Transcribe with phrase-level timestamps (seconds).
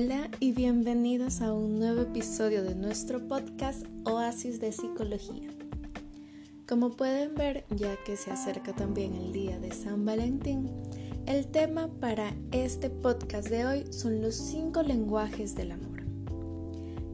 [0.00, 5.50] Hola y bienvenidos a un nuevo episodio de nuestro podcast Oasis de Psicología.
[6.68, 10.70] Como pueden ver, ya que se acerca también el día de San Valentín,
[11.26, 16.04] el tema para este podcast de hoy son los cinco lenguajes del amor.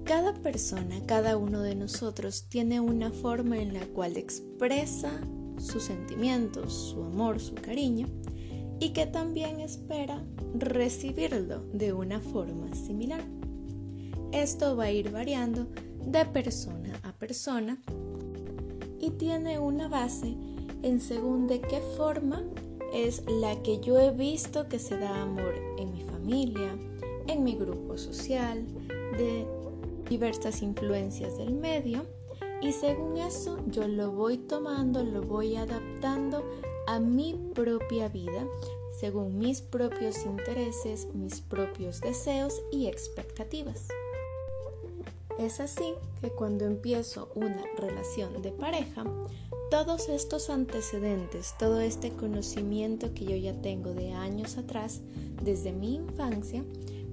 [0.05, 5.11] Cada persona, cada uno de nosotros tiene una forma en la cual expresa
[5.57, 8.09] sus sentimientos, su amor, su cariño
[8.81, 10.23] y que también espera
[10.55, 13.25] recibirlo de una forma similar.
[14.33, 15.67] Esto va a ir variando
[16.05, 17.79] de persona a persona
[19.01, 20.37] y tiene una base
[20.83, 22.43] en según de qué forma
[22.93, 26.77] es la que yo he visto que se da amor en mi familia,
[27.27, 28.65] en mi grupo social,
[29.17, 29.47] de
[30.09, 32.05] diversas influencias del medio
[32.61, 36.45] y según eso yo lo voy tomando, lo voy adaptando
[36.87, 38.47] a mi propia vida
[38.99, 43.89] según mis propios intereses, mis propios deseos y expectativas.
[45.39, 49.05] Es así que cuando empiezo una relación de pareja,
[49.71, 55.01] todos estos antecedentes, todo este conocimiento que yo ya tengo de años atrás,
[55.43, 56.65] desde mi infancia,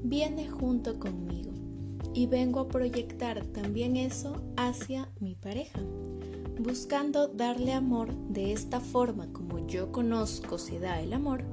[0.04, 1.52] viene junto conmigo
[2.14, 5.80] y vengo a proyectar también eso hacia mi pareja,
[6.60, 11.44] buscando darle amor de esta forma como yo conozco se da el amor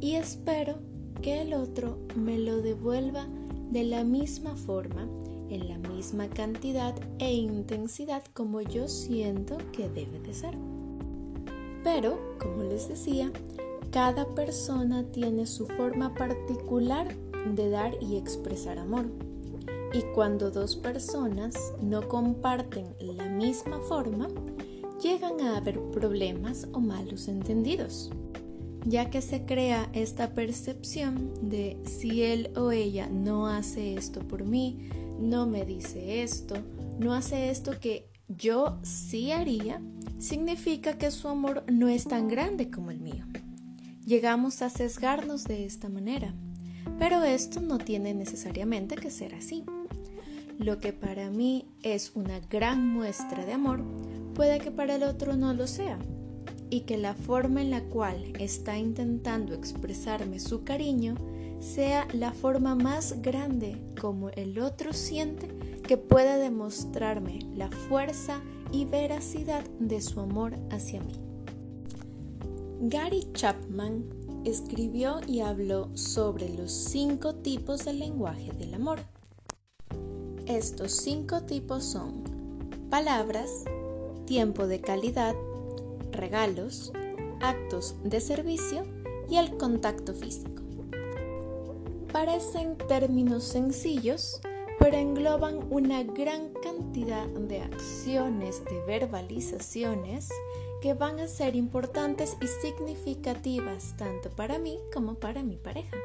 [0.00, 0.78] y espero
[1.22, 3.26] que el otro me lo devuelva
[3.70, 5.08] de la misma forma,
[5.48, 10.54] en la misma cantidad e intensidad como yo siento que debe de ser.
[11.84, 13.32] Pero, como les decía,
[13.90, 17.16] cada persona tiene su forma particular
[17.54, 19.06] de dar y expresar amor.
[19.92, 24.28] Y cuando dos personas no comparten la misma forma,
[25.02, 28.10] llegan a haber problemas o malos entendidos
[28.84, 34.44] ya que se crea esta percepción de si él o ella no hace esto por
[34.44, 36.56] mí, no me dice esto,
[36.98, 39.80] no hace esto que yo sí haría,
[40.18, 43.24] significa que su amor no es tan grande como el mío.
[44.04, 46.34] Llegamos a sesgarnos de esta manera,
[46.98, 49.64] pero esto no tiene necesariamente que ser así.
[50.58, 53.82] Lo que para mí es una gran muestra de amor,
[54.34, 55.98] puede que para el otro no lo sea
[56.70, 61.16] y que la forma en la cual está intentando expresarme su cariño
[61.60, 65.48] sea la forma más grande como el otro siente
[65.86, 68.40] que pueda demostrarme la fuerza
[68.72, 71.12] y veracidad de su amor hacia mí.
[72.80, 74.04] Gary Chapman
[74.44, 79.00] escribió y habló sobre los cinco tipos del lenguaje del amor.
[80.46, 82.24] Estos cinco tipos son
[82.90, 83.62] palabras,
[84.26, 85.36] tiempo de calidad,
[86.10, 86.92] regalos,
[87.40, 88.82] actos de servicio
[89.30, 90.62] y el contacto físico.
[92.12, 94.40] Parecen términos sencillos,
[94.80, 100.28] pero engloban una gran cantidad de acciones, de verbalizaciones
[100.82, 105.96] que van a ser importantes y significativas tanto para mí como para mi pareja.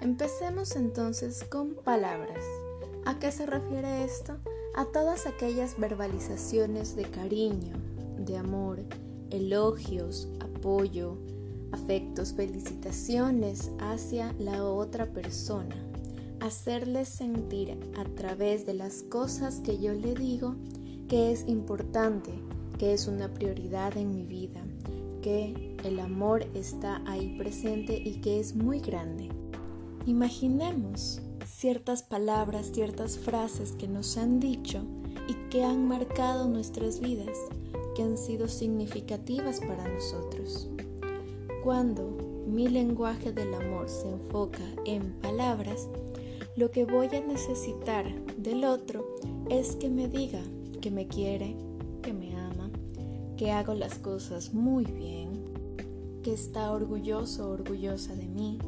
[0.00, 2.44] Empecemos entonces con palabras.
[3.06, 4.36] ¿A qué se refiere esto?
[4.74, 7.76] A todas aquellas verbalizaciones de cariño,
[8.18, 8.80] de amor,
[9.30, 11.16] elogios, apoyo,
[11.70, 15.76] afectos, felicitaciones hacia la otra persona.
[16.40, 20.56] Hacerles sentir a través de las cosas que yo le digo
[21.06, 22.32] que es importante,
[22.76, 24.60] que es una prioridad en mi vida,
[25.22, 29.28] que el amor está ahí presente y que es muy grande.
[30.06, 31.20] Imaginemos
[31.56, 34.82] ciertas palabras, ciertas frases que nos han dicho
[35.26, 37.38] y que han marcado nuestras vidas
[37.94, 40.68] que han sido significativas para nosotros.
[41.64, 45.88] Cuando mi lenguaje del amor se enfoca en palabras,
[46.56, 48.04] lo que voy a necesitar
[48.36, 49.16] del otro
[49.48, 50.42] es que me diga
[50.82, 51.56] que me quiere,
[52.02, 52.70] que me ama,
[53.38, 55.42] que hago las cosas muy bien,
[56.22, 58.58] que está orgulloso orgullosa de mí,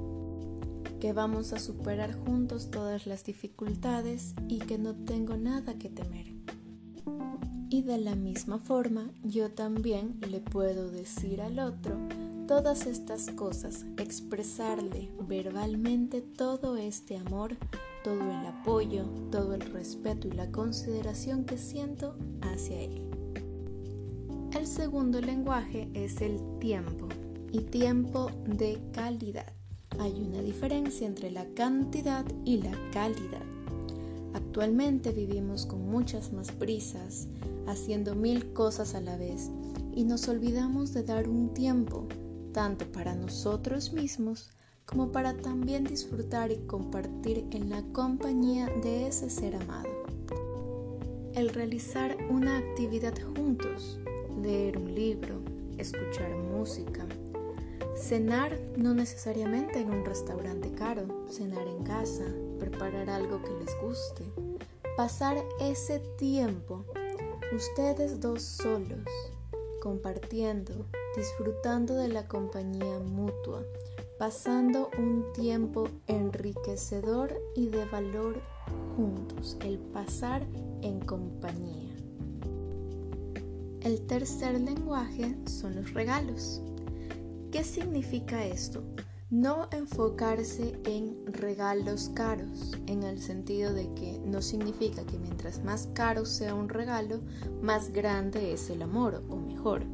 [1.00, 6.34] que vamos a superar juntos todas las dificultades y que no tengo nada que temer.
[7.70, 11.96] Y de la misma forma, yo también le puedo decir al otro
[12.46, 17.56] todas estas cosas, expresarle verbalmente todo este amor,
[18.02, 23.02] todo el apoyo, todo el respeto y la consideración que siento hacia él.
[24.56, 27.06] El segundo lenguaje es el tiempo
[27.52, 29.57] y tiempo de calidad.
[29.98, 33.42] Hay una diferencia entre la cantidad y la calidad.
[34.34, 37.26] Actualmente vivimos con muchas más prisas,
[37.66, 39.50] haciendo mil cosas a la vez
[39.94, 42.06] y nos olvidamos de dar un tiempo,
[42.52, 44.50] tanto para nosotros mismos
[44.86, 49.90] como para también disfrutar y compartir en la compañía de ese ser amado.
[51.34, 54.00] El realizar una actividad juntos,
[54.42, 55.40] leer un libro,
[55.76, 57.06] escuchar música,
[57.98, 62.24] cenar no necesariamente en un restaurante caro, cenar en casa,
[62.58, 64.24] preparar algo que les guste,
[64.96, 66.84] pasar ese tiempo
[67.54, 69.04] ustedes dos solos,
[69.82, 70.86] compartiendo,
[71.16, 73.62] disfrutando de la compañía mutua,
[74.18, 78.40] pasando un tiempo enriquecedor y de valor
[78.96, 80.42] juntos, el pasar
[80.82, 81.94] en compañía.
[83.80, 86.60] El tercer lenguaje son los regalos.
[87.50, 88.82] ¿Qué significa esto?
[89.30, 95.88] No enfocarse en regalos caros, en el sentido de que no significa que mientras más
[95.94, 97.20] caro sea un regalo,
[97.62, 99.86] más grande es el amor o mejor.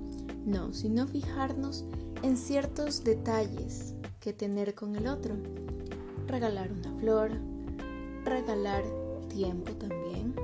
[0.45, 1.85] No, sino fijarnos
[2.23, 5.37] en ciertos detalles que tener con el otro.
[6.27, 7.31] Regalar una flor,
[8.25, 8.83] regalar
[9.29, 10.35] tiempo también.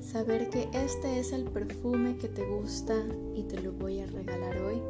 [0.00, 2.94] Saber que este es el perfume que te gusta
[3.34, 4.80] y te lo voy a regalar hoy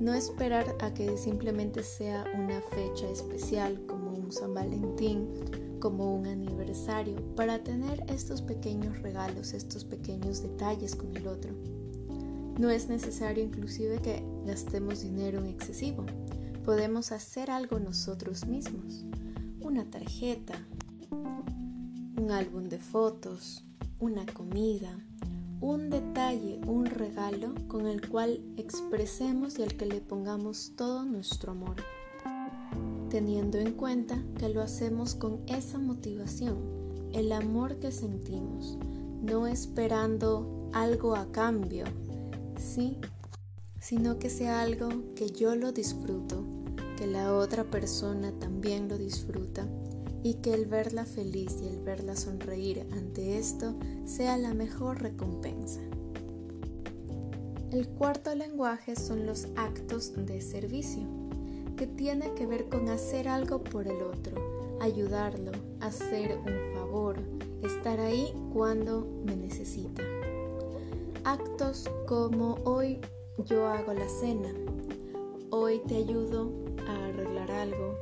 [0.00, 5.28] no esperar a que simplemente sea una fecha especial como un San Valentín,
[5.80, 11.52] como un aniversario, para tener estos pequeños regalos, estos pequeños detalles con el otro.
[12.58, 16.04] No es necesario inclusive que gastemos dinero en excesivo.
[16.64, 19.04] Podemos hacer algo nosotros mismos.
[19.60, 20.54] Una tarjeta,
[21.10, 23.64] un álbum de fotos,
[24.00, 24.98] una comida,
[25.60, 31.52] un detalle, un regalo con el cual expresemos y al que le pongamos todo nuestro
[31.52, 31.76] amor,
[33.10, 36.58] teniendo en cuenta que lo hacemos con esa motivación,
[37.12, 38.78] el amor que sentimos,
[39.20, 41.86] no esperando algo a cambio,
[42.56, 42.96] ¿sí?
[43.80, 46.44] Sino que sea algo que yo lo disfruto,
[46.96, 49.66] que la otra persona también lo disfruta
[50.22, 53.74] y que el verla feliz y el verla sonreír ante esto
[54.04, 55.80] sea la mejor recompensa.
[57.70, 61.02] El cuarto lenguaje son los actos de servicio,
[61.76, 67.16] que tiene que ver con hacer algo por el otro, ayudarlo, hacer un favor,
[67.62, 70.02] estar ahí cuando me necesita.
[71.24, 73.00] Actos como hoy
[73.44, 74.52] yo hago la cena,
[75.50, 76.50] hoy te ayudo
[76.86, 77.96] a arreglar algo,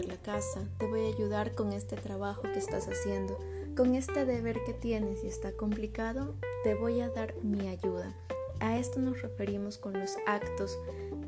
[0.00, 3.38] la casa, te voy a ayudar con este trabajo que estás haciendo,
[3.76, 6.34] con este deber que tienes y está complicado,
[6.64, 8.16] te voy a dar mi ayuda.
[8.60, 10.78] A esto nos referimos con los actos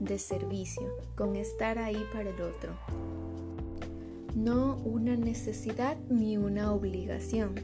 [0.01, 2.73] de servicio, con estar ahí para el otro.
[4.35, 7.55] No una necesidad ni una obligación,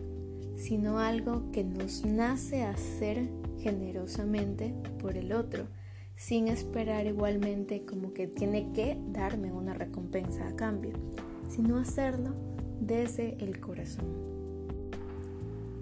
[0.56, 5.66] sino algo que nos nace hacer generosamente por el otro
[6.20, 10.92] sin esperar igualmente como que tiene que darme una recompensa a cambio,
[11.48, 12.34] sino hacerlo
[12.78, 14.04] desde el corazón.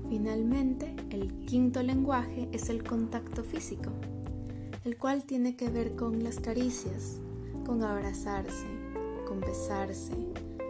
[0.08, 3.90] Finalmente, el quinto lenguaje es el contacto físico,
[4.85, 7.20] el cual tiene que ver con las caricias,
[7.67, 8.67] con abrazarse,
[9.26, 10.14] con besarse,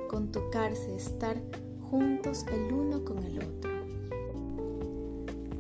[0.09, 1.37] con tocarse, estar
[1.91, 3.68] juntos el uno con el otro.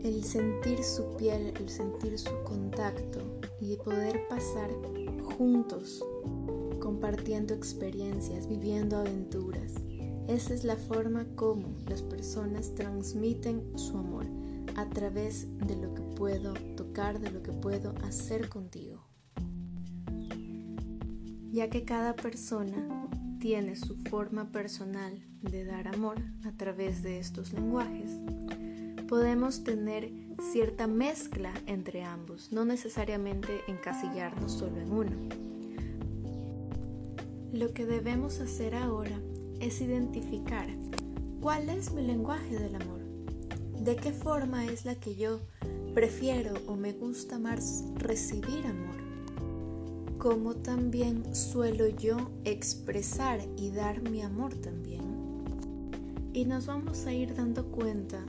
[0.08, 3.20] El sentir su piel, el sentir su contacto,
[3.60, 4.70] y poder pasar
[5.36, 6.02] juntos,
[6.80, 9.74] compartiendo experiencias, viviendo aventuras.
[10.26, 14.24] Esa es la forma como las personas transmiten su amor
[14.76, 19.06] a través de lo que puedo tocar, de lo que puedo hacer contigo.
[21.52, 26.16] Ya que cada persona tiene su forma personal de dar amor
[26.46, 28.10] a través de estos lenguajes,
[29.08, 30.12] podemos tener
[30.52, 35.16] cierta mezcla entre ambos, no necesariamente encasillarnos solo en uno.
[37.52, 39.18] Lo que debemos hacer ahora
[39.60, 40.68] es identificar
[41.40, 43.00] cuál es mi lenguaje del amor,
[43.80, 45.40] de qué forma es la que yo
[45.94, 54.20] prefiero o me gusta más recibir amor, cómo también suelo yo expresar y dar mi
[54.20, 55.02] amor también.
[56.34, 58.22] Y nos vamos a ir dando cuenta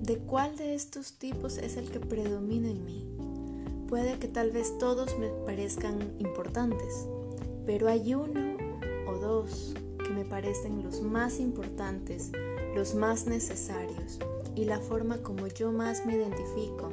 [0.00, 3.04] de cuál de estos tipos es el que predomina en mí.
[3.88, 7.06] Puede que tal vez todos me parezcan importantes,
[7.66, 8.56] pero hay uno
[9.06, 9.74] o dos
[10.04, 12.30] que me parecen los más importantes,
[12.74, 14.18] los más necesarios
[14.54, 16.90] y la forma como yo más me identifico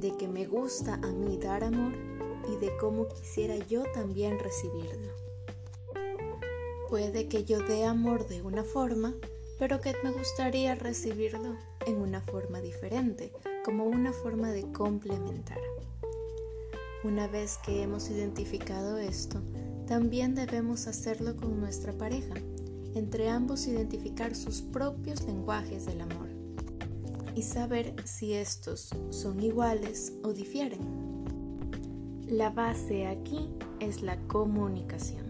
[0.00, 1.92] de que me gusta a mí dar amor
[2.50, 5.12] y de cómo quisiera yo también recibirlo.
[6.88, 9.14] Puede que yo dé amor de una forma,
[9.58, 11.56] pero que me gustaría recibirlo
[11.86, 13.32] en una forma diferente,
[13.64, 15.58] como una forma de complementar.
[17.04, 19.40] Una vez que hemos identificado esto,
[19.86, 22.34] también debemos hacerlo con nuestra pareja,
[22.94, 26.28] entre ambos identificar sus propios lenguajes del amor
[27.34, 30.80] y saber si estos son iguales o difieren.
[32.26, 33.48] La base aquí
[33.80, 35.24] es la comunicación.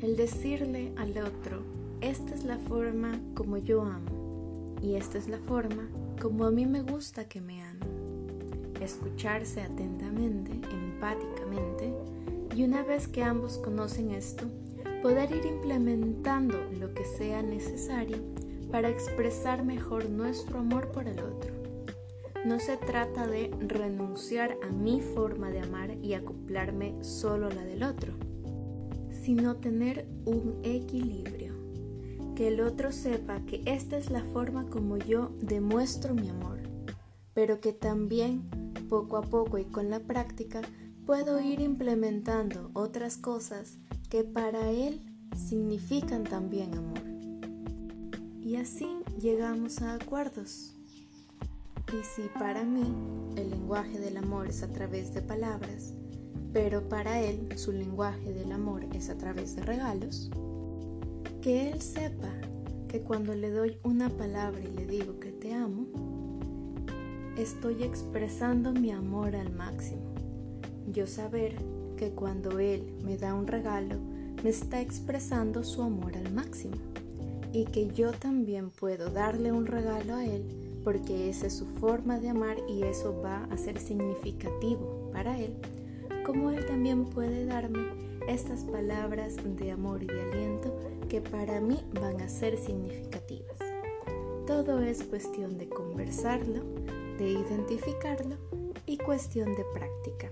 [0.00, 1.62] El decirle al otro,
[2.00, 4.17] esta es la forma como yo amo
[4.82, 5.88] y esta es la forma
[6.20, 8.72] como a mí me gusta que me amen.
[8.80, 11.94] Escucharse atentamente, empáticamente
[12.54, 14.46] y una vez que ambos conocen esto,
[15.02, 18.18] poder ir implementando lo que sea necesario
[18.70, 21.52] para expresar mejor nuestro amor por el otro.
[22.44, 27.64] No se trata de renunciar a mi forma de amar y acoplarme solo a la
[27.64, 28.12] del otro,
[29.22, 31.37] sino tener un equilibrio.
[32.38, 36.60] Que el otro sepa que esta es la forma como yo demuestro mi amor,
[37.34, 38.44] pero que también
[38.88, 40.62] poco a poco y con la práctica
[41.04, 43.78] puedo ir implementando otras cosas
[44.08, 45.00] que para él
[45.36, 47.02] significan también amor.
[48.40, 48.86] Y así
[49.20, 50.76] llegamos a acuerdos.
[51.88, 52.86] Y si para mí
[53.34, 55.92] el lenguaje del amor es a través de palabras,
[56.52, 60.30] pero para él su lenguaje del amor es a través de regalos,
[61.40, 62.30] que él sepa
[62.88, 65.86] que cuando le doy una palabra y le digo que te amo,
[67.36, 70.14] estoy expresando mi amor al máximo.
[70.90, 71.54] Yo saber
[71.96, 73.96] que cuando Él me da un regalo,
[74.42, 76.76] me está expresando su amor al máximo.
[77.52, 80.44] Y que yo también puedo darle un regalo a Él
[80.84, 85.54] porque esa es su forma de amar y eso va a ser significativo para Él.
[86.24, 87.88] Como Él también puede darme
[88.28, 90.74] estas palabras de amor y de aliento
[91.08, 93.58] que para mí van a ser significativas.
[94.46, 96.62] Todo es cuestión de conversarlo,
[97.18, 98.36] de identificarlo
[98.86, 100.30] y cuestión de práctica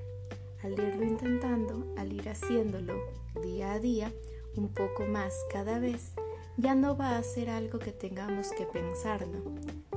[0.66, 2.94] al irlo intentando, al ir haciéndolo
[3.42, 4.12] día a día,
[4.56, 6.12] un poco más cada vez,
[6.56, 9.42] ya no va a ser algo que tengamos que pensarlo,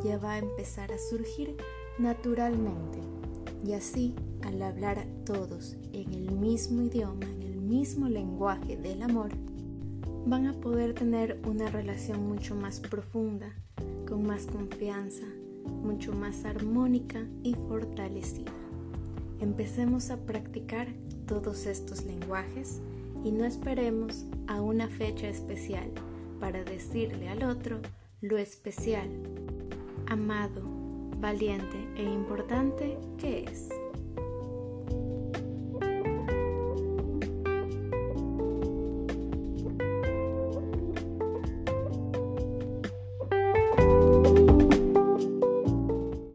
[0.03, 1.55] ya va a empezar a surgir
[1.97, 2.99] naturalmente.
[3.65, 9.31] Y así, al hablar todos en el mismo idioma, en el mismo lenguaje del amor,
[10.25, 13.53] van a poder tener una relación mucho más profunda,
[14.07, 15.25] con más confianza,
[15.65, 18.51] mucho más armónica y fortalecida.
[19.39, 20.87] Empecemos a practicar
[21.25, 22.81] todos estos lenguajes
[23.23, 25.91] y no esperemos a una fecha especial
[26.39, 27.79] para decirle al otro
[28.21, 29.07] lo especial,
[30.07, 30.61] amado,
[31.19, 33.69] valiente e importante que es.